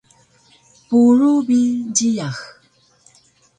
[0.87, 1.59] Purug bi
[1.95, 2.37] jiyax